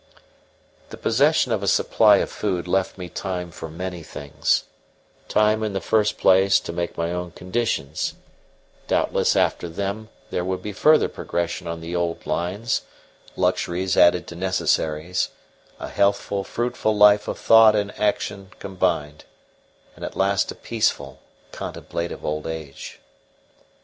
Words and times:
The 0.89 0.97
possession 0.97 1.51
of 1.51 1.61
a 1.61 1.67
supply 1.67 2.17
of 2.17 2.31
food 2.31 2.67
left 2.67 2.97
me 2.97 3.07
time 3.07 3.51
for 3.51 3.69
many 3.69 4.01
things: 4.01 4.63
time 5.27 5.61
in 5.61 5.73
the 5.73 5.79
first 5.79 6.17
place 6.17 6.59
to 6.61 6.73
make 6.73 6.97
my 6.97 7.11
own 7.11 7.29
conditions; 7.29 8.15
doubtless 8.87 9.35
after 9.35 9.69
them 9.69 10.09
there 10.31 10.43
would 10.43 10.63
be 10.63 10.73
further 10.73 11.07
progression 11.07 11.67
on 11.67 11.81
the 11.81 11.95
old 11.95 12.25
lines 12.25 12.81
luxuries 13.35 13.95
added 13.95 14.25
to 14.25 14.35
necessaries; 14.35 15.29
a 15.79 15.87
healthful, 15.89 16.43
fruitful 16.43 16.97
life 16.97 17.27
of 17.27 17.37
thought 17.37 17.75
and 17.75 17.91
action 17.99 18.49
combined; 18.57 19.25
and 19.95 20.03
at 20.03 20.15
last 20.17 20.51
a 20.51 20.55
peaceful, 20.55 21.19
contemplative 21.51 22.25
old 22.25 22.47
age. 22.47 22.99